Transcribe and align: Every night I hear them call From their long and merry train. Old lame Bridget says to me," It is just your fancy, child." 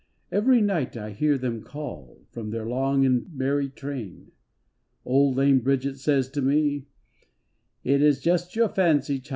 Every 0.31 0.61
night 0.61 0.97
I 0.97 1.11
hear 1.11 1.37
them 1.37 1.61
call 1.61 2.25
From 2.31 2.49
their 2.49 2.65
long 2.65 3.05
and 3.05 3.31
merry 3.35 3.69
train. 3.69 4.31
Old 5.05 5.37
lame 5.37 5.59
Bridget 5.59 5.99
says 5.99 6.27
to 6.31 6.41
me," 6.41 6.87
It 7.83 8.01
is 8.01 8.19
just 8.19 8.55
your 8.55 8.69
fancy, 8.69 9.19
child." 9.19 9.29